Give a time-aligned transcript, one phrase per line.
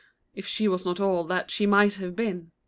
[0.33, 2.49] If she was not all that she might have been.